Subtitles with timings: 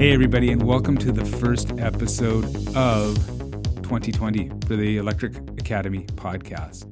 [0.00, 3.16] Hey, everybody, and welcome to the first episode of
[3.82, 6.86] 2020 for the Electric Academy podcast.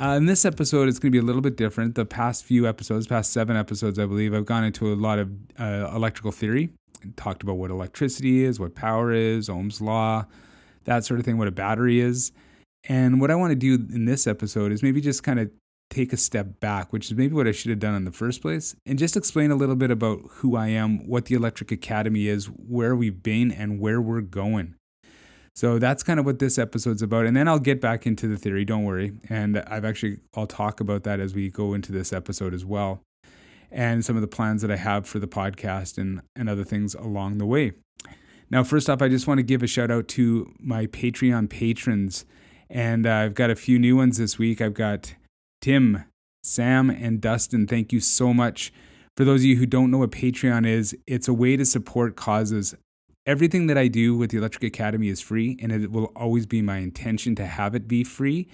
[0.00, 1.96] Uh, in this episode, it's going to be a little bit different.
[1.96, 5.30] The past few episodes, past seven episodes, I believe, I've gone into a lot of
[5.58, 6.70] uh, electrical theory,
[7.16, 10.24] talked about what electricity is, what power is, Ohm's law,
[10.84, 12.32] that sort of thing, what a battery is.
[12.88, 15.50] And what I want to do in this episode is maybe just kind of
[15.90, 18.40] take a step back, which is maybe what I should have done in the first
[18.40, 22.28] place, and just explain a little bit about who I am, what the Electric Academy
[22.28, 24.76] is, where we've been, and where we're going.
[25.54, 27.26] So that's kind of what this episode's about.
[27.26, 29.12] And then I'll get back into the theory, don't worry.
[29.28, 33.02] And I've actually, I'll talk about that as we go into this episode as well.
[33.70, 36.94] And some of the plans that I have for the podcast and, and other things
[36.94, 37.72] along the way.
[38.48, 42.24] Now, first off, I just want to give a shout out to my Patreon patrons.
[42.68, 44.60] And uh, I've got a few new ones this week.
[44.60, 45.14] I've got
[45.60, 46.04] Tim,
[46.42, 48.72] Sam, and Dustin, thank you so much.
[49.16, 52.16] For those of you who don't know what Patreon is, it's a way to support
[52.16, 52.74] causes.
[53.26, 56.62] Everything that I do with the Electric Academy is free, and it will always be
[56.62, 58.48] my intention to have it be free.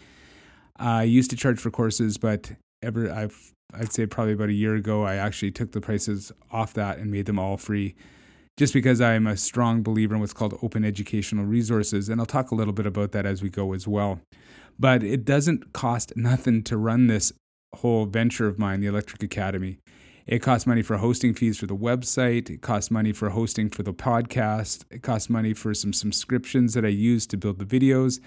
[0.79, 4.75] I used to charge for courses, but ever I've I'd say probably about a year
[4.75, 7.95] ago, I actually took the prices off that and made them all free
[8.57, 12.09] just because I'm a strong believer in what's called open educational resources.
[12.09, 14.21] And I'll talk a little bit about that as we go as well.
[14.79, 17.33] But it doesn't cost nothing to run this
[17.75, 19.79] whole venture of mine, the Electric Academy.
[20.27, 22.51] It costs money for hosting fees for the website.
[22.51, 24.85] It costs money for hosting for the podcast.
[24.91, 28.21] It costs money for some subscriptions that I use to build the videos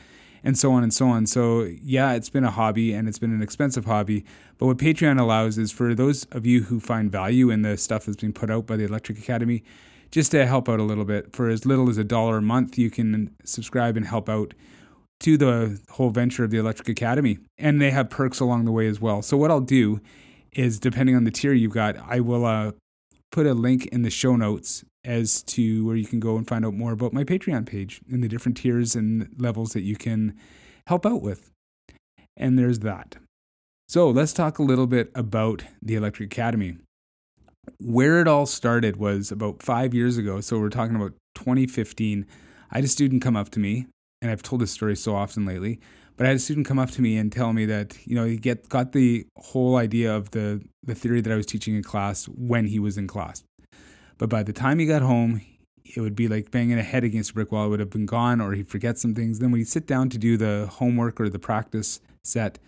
[0.44, 1.26] and so on and so on.
[1.26, 4.24] So, yeah, it's been a hobby and it's been an expensive hobby.
[4.58, 8.06] But what Patreon allows is for those of you who find value in the stuff
[8.06, 9.64] that's being put out by the Electric Academy,
[10.12, 11.36] just to help out a little bit.
[11.36, 14.54] For as little as a dollar a month, you can subscribe and help out
[15.22, 17.40] to the whole venture of the Electric Academy.
[17.58, 19.22] And they have perks along the way as well.
[19.22, 20.00] So, what I'll do
[20.54, 22.72] is, depending on the tier you've got, I will uh,
[23.32, 26.66] put a link in the show notes as to where you can go and find
[26.66, 30.36] out more about my Patreon page and the different tiers and levels that you can
[30.88, 31.52] help out with.
[32.36, 33.18] And there's that.
[33.88, 36.78] So, let's talk a little bit about the Electric Academy.
[37.80, 40.42] Where it all started was about five years ago.
[40.42, 42.26] So, we're talking about 2015.
[42.72, 43.88] I had a student come up to me
[44.22, 45.80] and I've told this story so often lately,
[46.18, 48.26] but I had a student come up to me and tell me that you know
[48.26, 51.84] he get got the whole idea of the the theory that I was teaching in
[51.84, 53.44] class when he was in class,
[54.18, 55.42] but by the time he got home,
[55.84, 57.66] it would be like banging a head against a brick wall.
[57.66, 59.40] It would have been gone, or he'd forget some things.
[59.40, 62.60] Then when he'd sit down to do the homework or the practice set,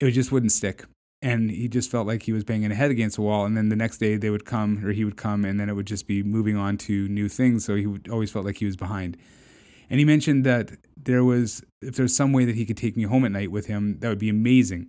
[0.00, 0.84] it just wouldn't stick.
[1.24, 3.46] And he just felt like he was banging a head against a wall.
[3.46, 5.74] And then the next day they would come, or he would come, and then it
[5.74, 7.64] would just be moving on to new things.
[7.64, 9.16] So he would always felt like he was behind.
[9.88, 13.04] And he mentioned that there was, if there's some way that he could take me
[13.04, 14.88] home at night with him, that would be amazing.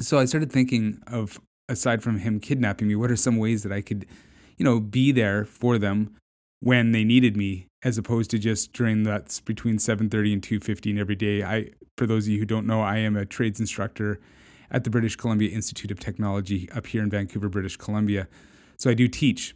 [0.00, 3.72] So I started thinking of, aside from him kidnapping me, what are some ways that
[3.72, 4.06] I could,
[4.56, 6.14] you know, be there for them
[6.60, 11.16] when they needed me, as opposed to just during that's between 7:30 and 2:15 every
[11.16, 11.42] day.
[11.42, 14.18] I, for those of you who don't know, I am a trades instructor
[14.70, 18.28] at the British Columbia Institute of Technology up here in Vancouver, British Columbia.
[18.78, 19.54] So I do teach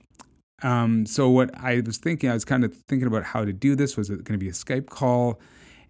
[0.62, 3.74] um, so what I was thinking, I was kind of thinking about how to do
[3.74, 3.96] this.
[3.96, 5.40] Was it going to be a Skype call?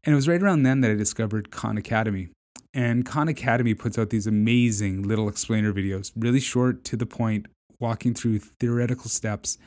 [0.05, 2.29] And it was right around then that I discovered Khan Academy.
[2.75, 7.47] And Khan Academy puts out these amazing little explainer videos, really short to the point,
[7.81, 9.59] walking through theoretical steps,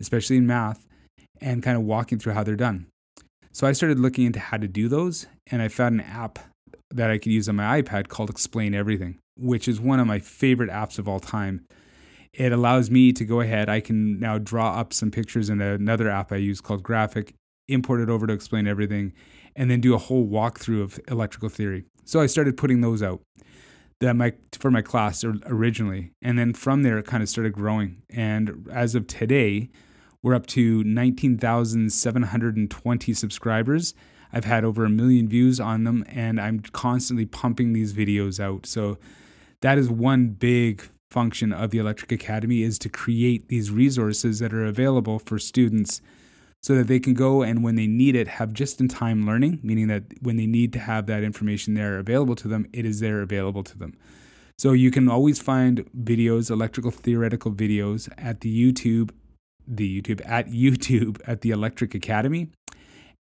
[0.00, 0.84] especially in math,
[1.40, 2.86] and kind of walking through how they're done.
[3.52, 6.40] So I started looking into how to do those, and I found an app
[6.92, 10.18] that I could use on my iPad called Explain Everything, which is one of my
[10.18, 11.66] favorite apps of all time
[12.32, 13.68] it allows me to go ahead.
[13.68, 17.34] I can now draw up some pictures in another app I use called Graphic,
[17.68, 19.12] import it over to explain everything,
[19.56, 21.84] and then do a whole walkthrough of electrical theory.
[22.04, 23.20] So I started putting those out
[24.00, 28.02] that my for my class originally, and then from there it kind of started growing.
[28.08, 29.68] And as of today,
[30.22, 33.94] we're up to 19,720 subscribers.
[34.32, 38.66] I've had over a million views on them, and I'm constantly pumping these videos out.
[38.66, 38.98] So
[39.60, 44.54] that is one big function of the Electric Academy is to create these resources that
[44.54, 46.00] are available for students
[46.62, 49.58] so that they can go and when they need it have just in time learning,
[49.62, 53.00] meaning that when they need to have that information there available to them, it is
[53.00, 53.96] there available to them.
[54.58, 59.10] So you can always find videos, electrical theoretical videos at the YouTube,
[59.66, 62.50] the YouTube at YouTube at the Electric Academy.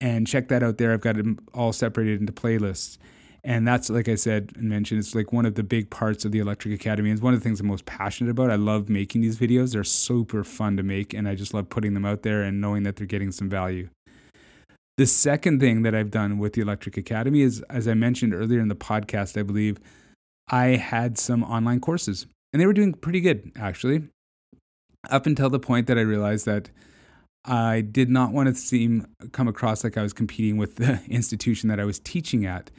[0.05, 0.93] And check that out there.
[0.93, 2.99] I've got them all separated into playlists.
[3.43, 6.33] And that's, like I said and mentioned, it's like one of the big parts of
[6.33, 7.09] the Electric Academy.
[7.09, 8.51] And it's one of the things I'm most passionate about.
[8.51, 9.73] I love making these videos.
[9.73, 12.83] They're super fun to make, and I just love putting them out there and knowing
[12.83, 13.89] that they're getting some value.
[14.99, 18.61] The second thing that I've done with the Electric Academy is, as I mentioned earlier
[18.61, 19.79] in the podcast, I believe,
[20.49, 24.03] I had some online courses, and they were doing pretty good, actually.
[25.11, 26.71] up until the point that I realized that
[27.45, 31.69] I did not want to seem come across like I was competing with the institution
[31.69, 32.71] that I was teaching at.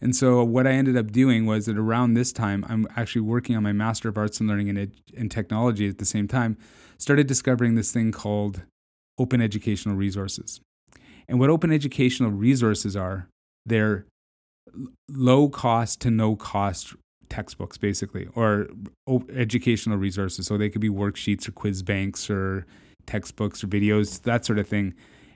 [0.00, 3.54] And so what I ended up doing was that around this time, I'm actually working
[3.56, 6.56] on my Master of Arts in Learning and, Ed- Technology at the same time,
[6.98, 8.62] started discovering this thing called
[9.16, 10.60] open educational resources.
[11.28, 13.28] And what open educational resources are,
[13.64, 14.06] they're
[15.08, 16.94] low cost to no cost
[17.28, 18.66] textbooks, basically, or
[19.32, 20.46] educational resources.
[20.46, 22.66] So they could be worksheets or quiz banks or
[23.12, 24.94] textbooks or videos, that sort of thing.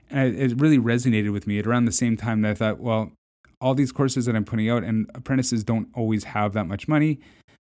[0.09, 3.11] And it really resonated with me at around the same time that I thought, well,
[3.59, 7.19] all these courses that I'm putting out, and apprentices don't always have that much money.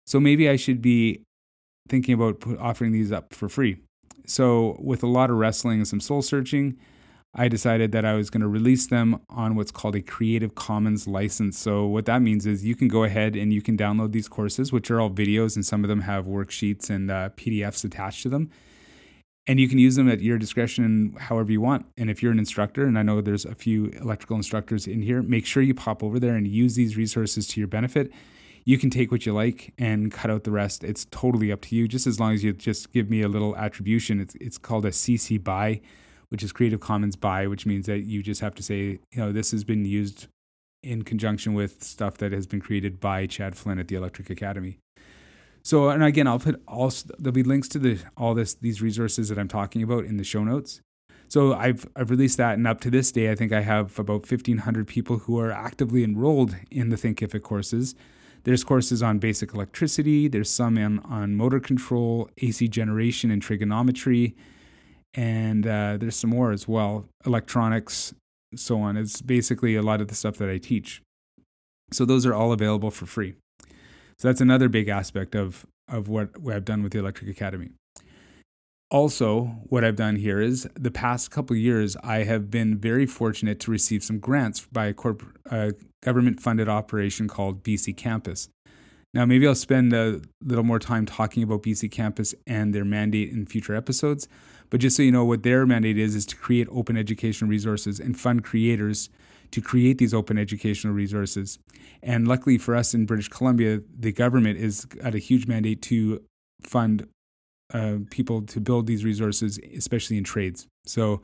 [0.05, 1.21] So maybe I should be
[1.89, 3.77] thinking about offering these up for free.
[4.25, 6.77] So, with a lot of wrestling and some soul searching,
[7.33, 11.07] I decided that I was going to release them on what's called a Creative Commons
[11.07, 11.57] license.
[11.57, 14.73] So, what that means is you can go ahead and you can download these courses,
[14.73, 18.29] which are all videos, and some of them have worksheets and uh, PDFs attached to
[18.29, 18.49] them.
[19.47, 21.85] And you can use them at your discretion however you want.
[21.97, 25.21] And if you're an instructor, and I know there's a few electrical instructors in here,
[25.21, 28.11] make sure you pop over there and use these resources to your benefit.
[28.65, 30.83] You can take what you like and cut out the rest.
[30.83, 33.55] It's totally up to you, just as long as you just give me a little
[33.55, 34.19] attribution.
[34.19, 35.79] It's, it's called a CC BY
[36.29, 39.31] which is Creative Commons by, which means that you just have to say, you know,
[39.31, 40.27] this has been used
[40.83, 44.77] in conjunction with stuff that has been created by Chad Flynn at the Electric Academy.
[45.67, 49.27] So, and again, I'll put all there'll be links to the all this these resources
[49.27, 50.79] that I'm talking about in the show notes.
[51.27, 54.31] So I've I've released that, and up to this day, I think I have about
[54.31, 57.95] 1,500 people who are actively enrolled in the Thinkific courses.
[58.45, 60.29] There's courses on basic electricity.
[60.29, 64.37] There's some on, on motor control, AC generation, and trigonometry
[65.13, 68.13] and uh, there's some more as well electronics
[68.55, 71.01] so on it's basically a lot of the stuff that i teach
[71.91, 73.33] so those are all available for free
[74.17, 77.69] so that's another big aspect of of what, i've done with the electric academy
[78.91, 83.59] also what i've done here is the past couple years i have been very fortunate
[83.59, 85.73] to receive some grants by a corp- a
[86.03, 88.49] government funded operation called bc campus
[89.13, 93.31] now, maybe I'll spend a little more time talking about BC Campus and their mandate
[93.31, 94.27] in future episodes.
[94.69, 97.99] But just so you know, what their mandate is, is to create open education resources
[97.99, 99.09] and fund creators
[99.51, 101.59] to create these open educational resources.
[102.03, 106.21] And luckily for us in British Columbia, the government is got a huge mandate to
[106.61, 107.07] fund
[107.73, 110.67] uh, people to build these resources, especially in trades.
[110.85, 111.21] So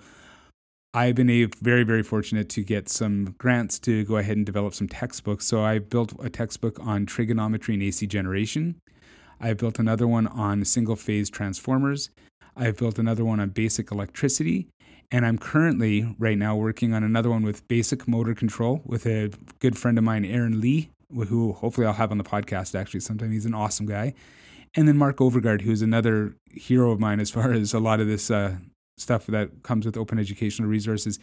[0.93, 4.75] I've been a, very, very fortunate to get some grants to go ahead and develop
[4.75, 5.45] some textbooks.
[5.45, 8.75] So I built a textbook on trigonometry and AC generation.
[9.39, 12.09] I built another one on single phase transformers.
[12.55, 14.67] I've built another one on basic electricity.
[15.13, 19.29] And I'm currently, right now, working on another one with basic motor control with a
[19.59, 23.31] good friend of mine, Aaron Lee, who hopefully I'll have on the podcast actually sometime.
[23.31, 24.15] He's an awesome guy.
[24.73, 28.07] And then Mark Overgaard, who's another hero of mine as far as a lot of
[28.07, 28.55] this uh,
[28.97, 31.19] stuff that comes with open educational resources.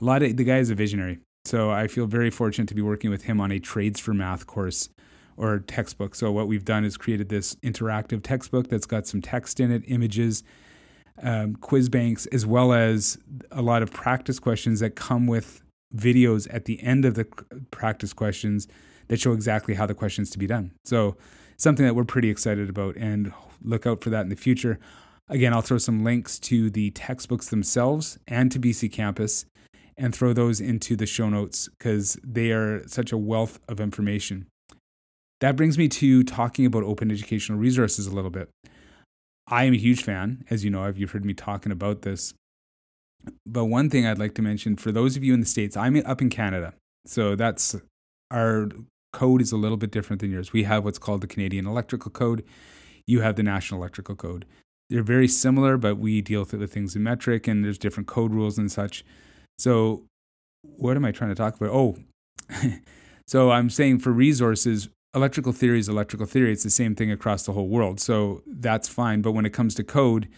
[0.00, 1.20] A lot of the guy is a visionary.
[1.44, 4.48] So I feel very fortunate to be working with him on a trades for math
[4.48, 4.88] course
[5.36, 6.16] or textbook.
[6.16, 9.84] So what we've done is created this interactive textbook that's got some text in it,
[9.86, 10.42] images,
[11.22, 13.18] um, quiz banks, as well as
[13.50, 15.62] a lot of practice questions that come with
[15.94, 17.24] videos at the end of the
[17.70, 18.68] practice questions
[19.08, 20.72] that show exactly how the questions to be done.
[20.84, 21.16] So
[21.56, 23.32] something that we're pretty excited about and
[23.62, 24.78] look out for that in the future.
[25.28, 29.44] Again, I'll throw some links to the textbooks themselves and to BC Campus
[29.96, 34.46] and throw those into the show notes because they are such a wealth of information.
[35.40, 38.48] That brings me to talking about open educational resources a little bit.
[39.50, 42.34] I am a huge fan, as you know, if you've heard me talking about this.
[43.46, 46.00] But one thing I'd like to mention for those of you in the States, I'm
[46.04, 46.74] up in Canada.
[47.06, 47.74] So that's
[48.30, 48.68] our
[49.12, 50.52] code is a little bit different than yours.
[50.52, 52.44] We have what's called the Canadian Electrical Code.
[53.06, 54.44] You have the National Electrical Code.
[54.90, 58.58] They're very similar, but we deal with things in metric and there's different code rules
[58.58, 59.04] and such.
[59.58, 60.04] So,
[60.62, 61.70] what am I trying to talk about?
[61.70, 61.96] Oh,
[63.26, 66.52] so I'm saying for resources, electrical theory is electrical theory.
[66.52, 68.00] It's the same thing across the whole world.
[68.00, 69.20] So that's fine.
[69.20, 70.28] But when it comes to code,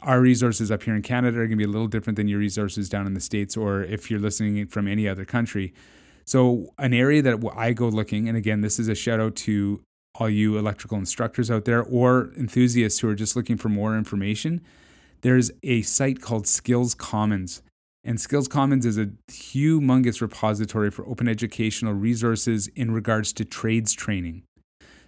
[0.00, 2.38] our resources up here in Canada are going to be a little different than your
[2.38, 5.72] resources down in the States or if you're listening from any other country.
[6.24, 9.80] So, an area that I go looking, and again, this is a shout out to
[10.18, 14.60] all you electrical instructors out there or enthusiasts who are just looking for more information.
[15.20, 17.62] There's a site called Skills Commons.
[18.06, 23.92] And Skills Commons is a humongous repository for open educational resources in regards to trades
[23.92, 24.44] training.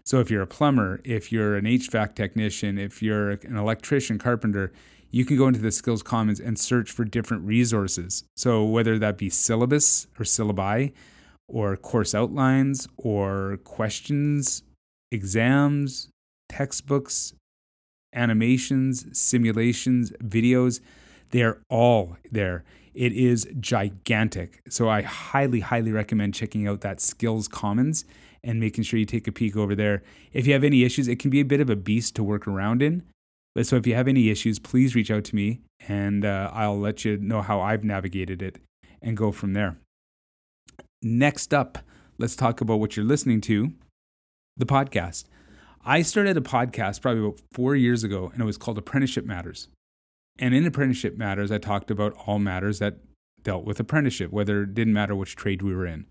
[0.05, 4.73] So, if you're a plumber, if you're an HVAC technician, if you're an electrician, carpenter,
[5.12, 8.25] you can go into the Skills Commons and search for different resources.
[8.37, 10.93] So, whether that be syllabus or syllabi,
[11.47, 14.64] or course outlines, or questions,
[15.12, 16.09] exams,
[16.49, 17.33] textbooks,
[18.12, 20.81] animations, simulations, videos.
[21.31, 22.64] They're all there.
[22.95, 24.62] It is gigantic.
[24.68, 28.04] So I highly, highly recommend checking out that Skills Commons
[28.42, 30.02] and making sure you take a peek over there.
[30.33, 32.47] If you have any issues, it can be a bit of a beast to work
[32.47, 33.02] around in.
[33.54, 36.78] But so if you have any issues, please reach out to me and uh, I'll
[36.78, 38.59] let you know how I've navigated it
[39.02, 39.78] and go from there.
[41.02, 41.78] Next up,
[42.18, 43.73] let's talk about what you're listening to
[44.57, 45.25] the podcast.
[45.85, 49.68] I started a podcast probably about four years ago, and it was called Apprenticeship Matters.
[50.38, 52.99] And in Apprenticeship Matters, I talked about all matters that
[53.42, 56.07] dealt with apprenticeship, whether it didn't matter which trade we were in.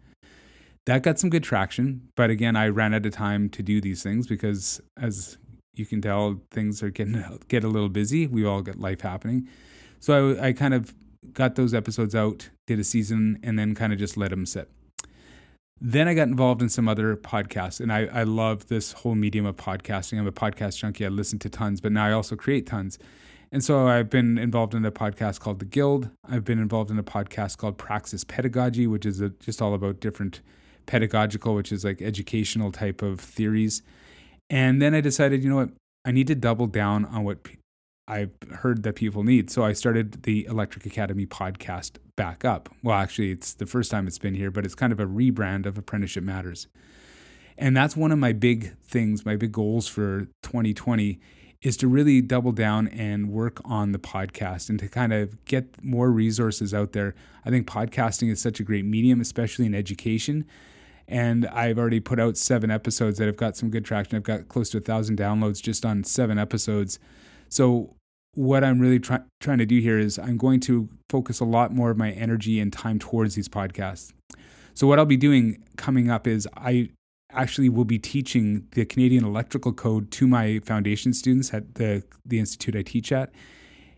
[0.86, 4.01] That got some good traction, but again, I ran out of time to do these
[4.01, 5.38] things because, as
[5.75, 8.25] you can tell, things are getting get a little busy.
[8.27, 9.48] We all get life happening,
[10.00, 10.93] so I, I kind of
[11.34, 14.69] got those episodes out, did a season, and then kind of just let them sit.
[15.79, 19.46] Then I got involved in some other podcasts, and I, I love this whole medium
[19.46, 20.17] of podcasting.
[20.17, 21.05] I'm a podcast junkie.
[21.05, 22.98] I listen to tons, but now I also create tons.
[23.51, 26.09] And so I've been involved in a podcast called The Guild.
[26.27, 29.99] I've been involved in a podcast called Praxis Pedagogy, which is a, just all about
[29.99, 30.41] different
[30.85, 33.81] pedagogical, which is like educational type of theories.
[34.49, 35.69] And then I decided, you know what?
[36.05, 37.39] I need to double down on what
[38.07, 39.49] I've heard that people need.
[39.49, 42.69] So I started the Electric Academy podcast back up.
[42.83, 45.65] Well, actually, it's the first time it's been here, but it's kind of a rebrand
[45.65, 46.67] of Apprenticeship Matters.
[47.57, 51.19] And that's one of my big things, my big goals for 2020
[51.61, 55.83] is to really double down and work on the podcast and to kind of get
[55.83, 57.15] more resources out there.
[57.45, 60.45] I think podcasting is such a great medium, especially in education.
[61.07, 64.17] And I've already put out seven episodes that have got some good traction.
[64.17, 66.99] I've got close to a thousand downloads just on seven episodes.
[67.49, 67.95] So
[68.35, 71.73] what I'm really try- trying to do here is I'm going to focus a lot
[71.73, 74.13] more of my energy and time towards these podcasts.
[74.75, 76.89] So what I'll be doing coming up is I
[77.31, 82.39] actually will be teaching the Canadian Electrical Code to my foundation students at the the
[82.39, 83.31] institute I teach at.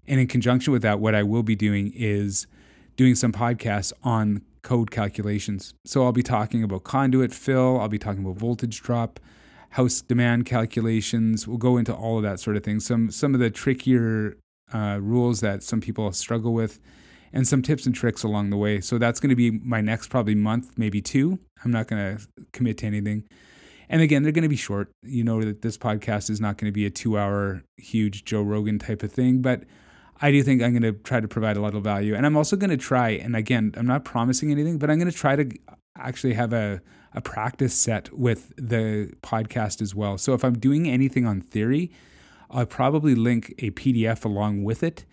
[0.08, 2.48] And in conjunction with that, what I will be doing is
[2.96, 5.74] doing some podcasts on code calculations.
[5.86, 9.20] So I'll be talking about conduit fill, I'll be talking about voltage drop,
[9.70, 11.48] house demand calculations.
[11.48, 12.80] We'll go into all of that sort of thing.
[12.80, 14.38] Some some of the trickier
[14.74, 16.80] uh, rules that some people struggle with,
[17.34, 18.82] and some tips and tricks along the way.
[18.82, 21.40] So that's going to be my next probably month, maybe two.
[21.64, 23.28] I'm not going to commit to anything.
[23.90, 24.90] And again, they're going to be short.
[25.04, 28.78] You know that this podcast is not going to be a two-hour huge Joe Rogan
[28.78, 29.64] type of thing, but
[30.22, 32.14] I do think I'm going to try to provide a lot of value.
[32.14, 35.12] And I'm also going to try, and again, I'm not promising anything, but I'm going
[35.12, 35.50] to try to
[35.98, 36.82] actually have a
[37.14, 40.18] a practice set with the podcast as well.
[40.18, 41.92] So if I'm doing anything on theory,
[42.52, 45.06] I'll probably link a PDF along with it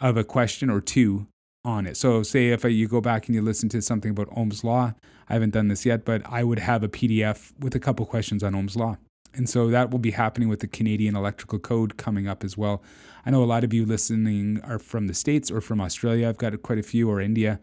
[0.00, 1.26] of a question or two
[1.64, 1.96] on it.
[1.96, 4.94] So say if you go back and you listen to something about Ohm's law,
[5.28, 8.42] I haven't done this yet, but I would have a PDF with a couple questions
[8.42, 8.96] on Ohm's law.
[9.36, 12.82] And so that will be happening with the Canadian Electrical Code coming up as well.
[13.26, 16.28] I know a lot of you listening are from the States or from Australia.
[16.28, 17.58] I've got quite a few, or India.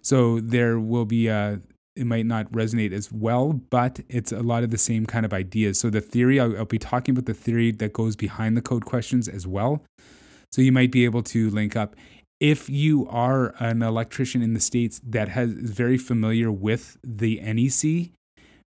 [0.00, 1.56] So there will be uh,
[1.94, 5.32] it might not resonate as well, but it's a lot of the same kind of
[5.32, 5.78] ideas.
[5.78, 8.86] So the theory, I'll, I'll, be talking about the theory that goes behind the code
[8.86, 9.84] questions as well.
[10.50, 11.94] So you might be able to link up.
[12.42, 17.40] If you are an electrician in the States that has is very familiar with the
[17.40, 18.10] NEC,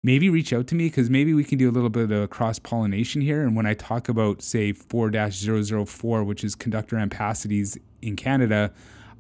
[0.05, 2.61] maybe reach out to me because maybe we can do a little bit of cross
[2.61, 3.43] pollination here.
[3.43, 8.73] And when I talk about, say, 4 004, which is conductor ampacities in Canada,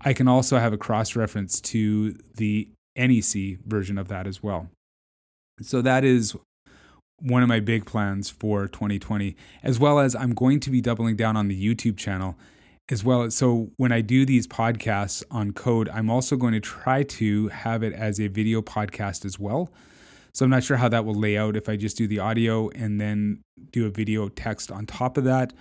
[0.02, 4.68] I can also have a cross reference to the NEC version of that as well.
[5.62, 6.36] So that is
[7.18, 9.34] one of my big plans for 2020,
[9.64, 12.36] as well as I'm going to be doubling down on the YouTube channel
[12.90, 13.30] as well.
[13.30, 17.82] So when I do these podcasts on code, I'm also going to try to have
[17.82, 19.72] it as a video podcast as well.
[20.32, 22.68] So I'm not sure how that will lay out if I just do the audio
[22.70, 25.52] and then do a video text on top of that,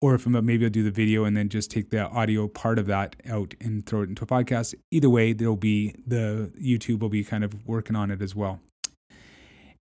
[0.00, 2.78] or if I'm, maybe I'll do the video and then just take the audio part
[2.78, 4.74] of that out and throw it into a podcast.
[4.90, 8.60] Either way, there'll be the YouTube will be kind of working on it as well.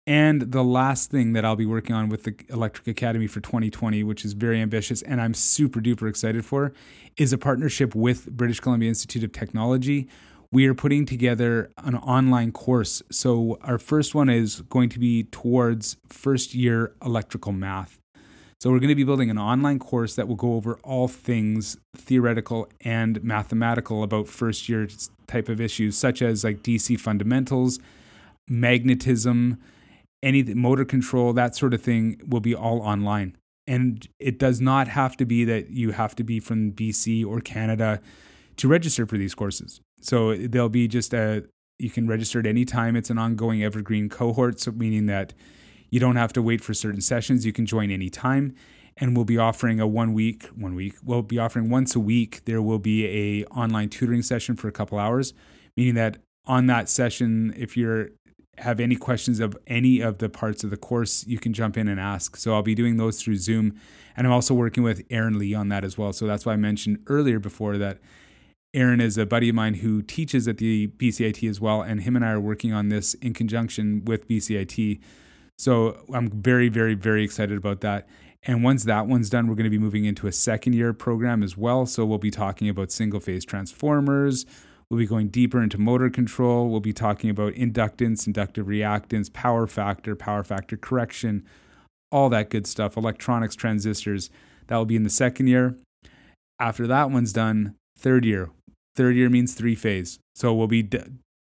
[0.07, 4.03] And the last thing that I'll be working on with the Electric Academy for 2020,
[4.03, 6.73] which is very ambitious and I'm super duper excited for,
[7.17, 10.07] is a partnership with British Columbia Institute of Technology.
[10.51, 13.01] We are putting together an online course.
[13.11, 17.99] So, our first one is going to be towards first year electrical math.
[18.59, 21.77] So, we're going to be building an online course that will go over all things
[21.97, 24.87] theoretical and mathematical about first year
[25.25, 27.79] type of issues, such as like DC fundamentals,
[28.47, 29.57] magnetism,
[30.25, 33.37] any motor control, that sort of thing will be all online.
[33.67, 37.39] And it does not have to be that you have to be from BC or
[37.39, 38.01] Canada
[38.57, 39.81] to register for these courses.
[40.01, 41.45] So they'll be just a,
[41.79, 42.95] you can register at any time.
[42.95, 45.33] It's an ongoing evergreen cohort, so meaning that
[45.89, 47.45] you don't have to wait for certain sessions.
[47.45, 48.55] You can join anytime.
[48.97, 52.45] and we'll be offering a one week, one week, we'll be offering once a week.
[52.45, 55.33] There will be a online tutoring session for a couple hours,
[55.75, 58.09] meaning that on that session, if you're
[58.57, 61.87] have any questions of any of the parts of the course, you can jump in
[61.87, 62.37] and ask.
[62.37, 63.79] So I'll be doing those through Zoom.
[64.15, 66.13] And I'm also working with Aaron Lee on that as well.
[66.13, 67.99] So that's why I mentioned earlier before that
[68.73, 71.81] Aaron is a buddy of mine who teaches at the BCIT as well.
[71.81, 74.99] And him and I are working on this in conjunction with BCIT.
[75.57, 78.07] So I'm very, very, very excited about that.
[78.43, 81.41] And once that one's done, we're going to be moving into a second year program
[81.41, 81.85] as well.
[81.85, 84.45] So we'll be talking about single phase transformers.
[84.89, 86.69] We'll be going deeper into motor control.
[86.69, 91.43] We'll be talking about inductance, inductive reactance, power factor, power factor correction,
[92.11, 94.29] all that good stuff, electronics, transistors.
[94.67, 95.75] That will be in the second year.
[96.59, 98.51] After that one's done, third year.
[98.95, 100.19] Third year means three phase.
[100.35, 100.99] So we'll be d-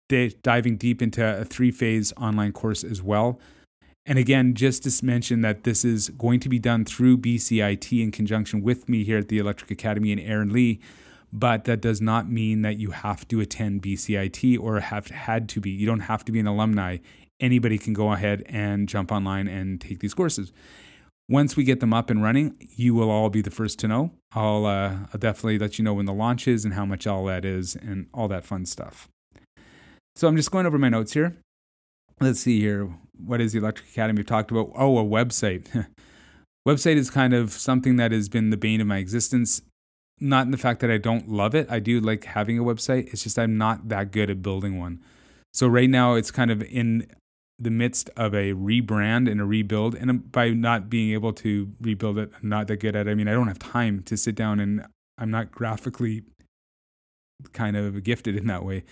[0.08, 3.38] d- diving deep into a three phase online course as well.
[4.06, 8.10] And again, just to mention that this is going to be done through BCIT in
[8.10, 10.80] conjunction with me here at the Electric Academy and Aaron Lee.
[11.36, 15.60] But that does not mean that you have to attend BCIT or have had to
[15.60, 15.68] be.
[15.68, 16.98] You don't have to be an alumni.
[17.40, 20.52] Anybody can go ahead and jump online and take these courses.
[21.28, 24.12] Once we get them up and running, you will all be the first to know.
[24.32, 27.24] I'll, uh, I'll definitely let you know when the launch is and how much all
[27.24, 29.08] that is and all that fun stuff.
[30.14, 31.36] So I'm just going over my notes here.
[32.20, 32.94] Let's see here.
[33.18, 34.18] What is the Electric Academy?
[34.18, 34.70] We've talked about.
[34.76, 35.88] Oh, a website.
[36.68, 39.62] website is kind of something that has been the bane of my existence.
[40.20, 41.66] Not in the fact that I don't love it.
[41.70, 43.12] I do like having a website.
[43.12, 45.00] It's just I'm not that good at building one.
[45.52, 47.06] So right now it's kind of in
[47.58, 49.94] the midst of a rebrand and a rebuild.
[49.94, 53.10] And by not being able to rebuild it, I'm not that good at it.
[53.10, 54.86] I mean, I don't have time to sit down and
[55.18, 56.22] I'm not graphically
[57.52, 58.84] kind of gifted in that way.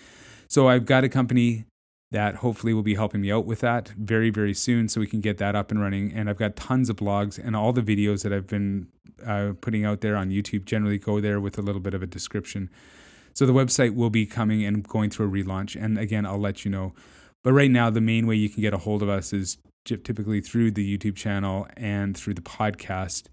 [0.47, 1.65] So I've got a company
[2.13, 5.19] that hopefully will be helping me out with that very, very soon so we can
[5.19, 6.13] get that up and running.
[6.13, 8.87] And I've got tons of blogs and all the videos that I've been
[9.25, 12.05] uh, putting out there on YouTube generally go there with a little bit of a
[12.05, 12.69] description.
[13.33, 15.75] So the website will be coming and going through a relaunch.
[15.75, 16.93] And again, I'll let you know.
[17.41, 20.39] But right now, the main way you can get a hold of us is typically
[20.39, 23.23] through the YouTube channel and through the podcast,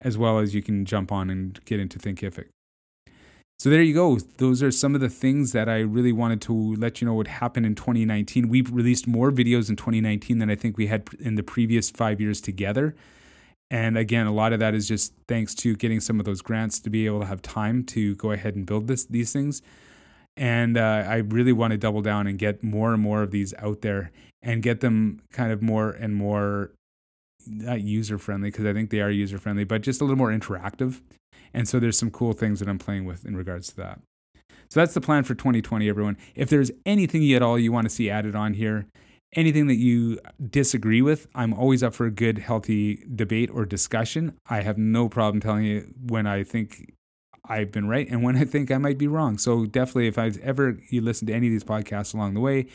[0.00, 2.50] as well as you can jump on and get into Thinkific.
[3.58, 4.18] So there you go.
[4.36, 7.26] Those are some of the things that I really wanted to let you know would
[7.26, 8.48] happen in 2019.
[8.48, 12.20] We've released more videos in 2019 than I think we had in the previous five
[12.20, 12.94] years together.
[13.68, 16.78] And again, a lot of that is just thanks to getting some of those grants
[16.80, 19.60] to be able to have time to go ahead and build this these things.
[20.36, 23.54] And uh, I really want to double down and get more and more of these
[23.58, 26.70] out there and get them kind of more and more
[27.44, 30.30] not user friendly because I think they are user friendly, but just a little more
[30.30, 31.00] interactive.
[31.54, 34.00] And so there's some cool things that I'm playing with in regards to that.
[34.70, 36.16] So that's the plan for 2020, everyone.
[36.34, 38.86] If there's anything at all you want to see added on here,
[39.34, 40.18] anything that you
[40.50, 44.36] disagree with, I'm always up for a good, healthy debate or discussion.
[44.48, 46.92] I have no problem telling you when I think
[47.44, 49.38] I've been right and when I think I might be wrong.
[49.38, 52.66] So definitely, if I've ever you listen to any of these podcasts along the way,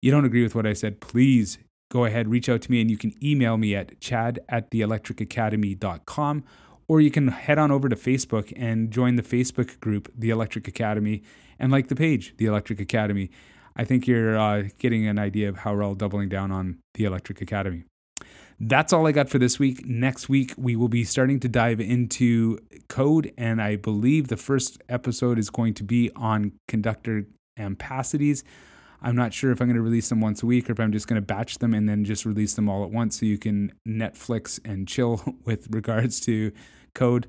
[0.00, 1.58] you don't agree with what I said, please
[1.90, 6.44] go ahead, reach out to me, and you can email me at chad at theelectricacademy.com
[6.88, 10.66] or you can head on over to Facebook and join the Facebook group, The Electric
[10.66, 11.22] Academy,
[11.58, 13.30] and like the page, The Electric Academy.
[13.76, 17.04] I think you're uh, getting an idea of how we're all doubling down on The
[17.04, 17.84] Electric Academy.
[18.60, 19.86] That's all I got for this week.
[19.86, 24.82] Next week, we will be starting to dive into code, and I believe the first
[24.88, 28.42] episode is going to be on conductor ampacities.
[29.00, 30.90] I'm not sure if I'm going to release them once a week or if I'm
[30.90, 33.38] just going to batch them and then just release them all at once so you
[33.38, 36.50] can Netflix and chill with regards to
[36.94, 37.28] code.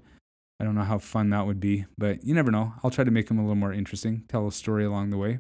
[0.60, 2.74] I don't know how fun that would be, but you never know.
[2.84, 5.40] I'll try to make them a little more interesting, tell a story along the way.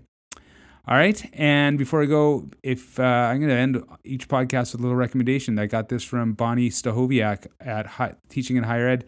[0.87, 1.23] All right.
[1.33, 4.95] And before I go, if uh, I'm going to end each podcast with a little
[4.95, 9.05] recommendation, I got this from Bonni Stachowiak at High, Teaching in Higher Ed.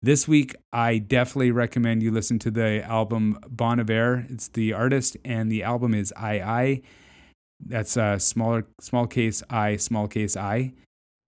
[0.00, 4.26] This week, I definitely recommend you listen to the album Bon Iver.
[4.28, 6.82] It's the artist, and the album is I I.
[7.66, 10.74] That's a smaller, small case I, small case I.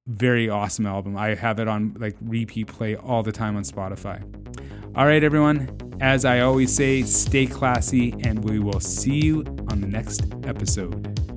[0.06, 1.16] Very awesome album.
[1.16, 4.22] I have it on like repeat play all the time on Spotify.
[4.94, 5.68] All right, everyone.
[6.00, 11.35] As I always say, stay classy, and we will see you on the next episode.